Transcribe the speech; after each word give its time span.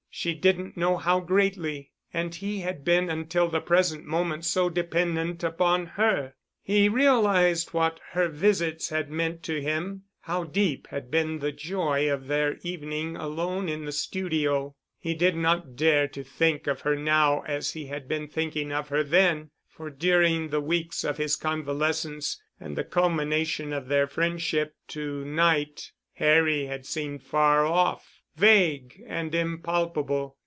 She 0.13 0.33
didn't 0.33 0.75
know 0.75 0.97
how 0.97 1.21
greatly. 1.21 1.91
And 2.13 2.35
he 2.35 2.59
had 2.59 2.83
been 2.83 3.09
until 3.09 3.47
the 3.47 3.61
present 3.61 4.05
moment 4.05 4.43
so 4.43 4.69
dependent 4.69 5.41
upon 5.41 5.85
her. 5.85 6.33
He 6.61 6.89
realized 6.89 7.69
what 7.69 8.01
her 8.09 8.27
visits 8.27 8.89
had 8.89 9.09
meant 9.09 9.41
to 9.43 9.61
him, 9.61 10.03
how 10.23 10.43
deep 10.43 10.87
had 10.89 11.09
been 11.11 11.39
the 11.39 11.53
joy 11.53 12.11
of 12.11 12.27
their 12.27 12.57
evening 12.61 13.15
alone 13.15 13.69
in 13.69 13.85
the 13.85 13.93
studio. 13.93 14.75
He 14.99 15.13
did 15.13 15.37
not 15.37 15.77
dare 15.77 16.09
to 16.09 16.25
think 16.25 16.67
of 16.67 16.81
her 16.81 16.97
now 16.97 17.41
as 17.47 17.71
he 17.71 17.85
had 17.85 18.09
been 18.09 18.27
thinking 18.27 18.73
of 18.73 18.89
her 18.89 19.05
then—for 19.05 19.89
during 19.89 20.49
the 20.49 20.61
weeks 20.61 21.05
of 21.05 21.17
his 21.17 21.37
convalescence 21.37 22.39
and 22.59 22.75
the 22.75 22.83
culmination 22.83 23.71
of 23.71 23.87
their 23.87 24.07
friendship 24.07 24.75
to 24.89 25.23
night 25.23 25.93
Harry 26.15 26.65
had 26.65 26.85
seemed 26.85 27.23
far 27.23 27.65
off, 27.65 28.17
vague 28.37 29.03
and 29.07 29.35
impalpable. 29.35 30.37